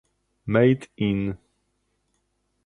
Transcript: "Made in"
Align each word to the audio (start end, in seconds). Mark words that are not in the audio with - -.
"Made 0.47 0.87
in" 0.97 1.37